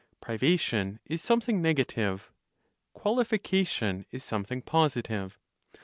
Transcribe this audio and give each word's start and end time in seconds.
Privation 0.19 0.99
is 1.05 1.21
something 1.21 1.61
negative; 1.61 2.31
qualification 2.95 4.03
is 4.09 4.23
something 4.23 4.59
positive. 4.63 5.37